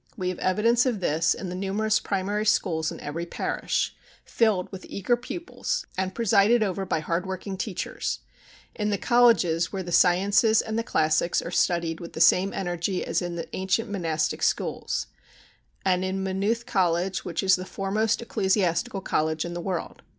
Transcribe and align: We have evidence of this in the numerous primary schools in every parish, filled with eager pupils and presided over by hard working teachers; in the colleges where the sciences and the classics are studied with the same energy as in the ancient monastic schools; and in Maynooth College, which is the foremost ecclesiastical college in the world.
We 0.17 0.29
have 0.29 0.39
evidence 0.39 0.87
of 0.87 0.99
this 0.99 1.35
in 1.35 1.49
the 1.49 1.53
numerous 1.55 1.99
primary 1.99 2.47
schools 2.47 2.91
in 2.91 2.99
every 3.01 3.27
parish, 3.27 3.95
filled 4.25 4.67
with 4.71 4.87
eager 4.89 5.15
pupils 5.15 5.85
and 5.95 6.15
presided 6.15 6.63
over 6.63 6.87
by 6.87 7.01
hard 7.01 7.27
working 7.27 7.55
teachers; 7.55 8.21
in 8.73 8.89
the 8.89 8.97
colleges 8.97 9.71
where 9.71 9.83
the 9.83 9.91
sciences 9.91 10.59
and 10.59 10.75
the 10.75 10.81
classics 10.81 11.39
are 11.39 11.51
studied 11.51 11.99
with 11.99 12.13
the 12.13 12.19
same 12.19 12.51
energy 12.51 13.05
as 13.05 13.21
in 13.21 13.35
the 13.35 13.47
ancient 13.55 13.91
monastic 13.91 14.41
schools; 14.41 15.05
and 15.85 16.03
in 16.03 16.23
Maynooth 16.23 16.65
College, 16.65 17.23
which 17.23 17.43
is 17.43 17.55
the 17.55 17.63
foremost 17.63 18.23
ecclesiastical 18.23 19.01
college 19.01 19.45
in 19.45 19.53
the 19.53 19.61
world. 19.61 20.01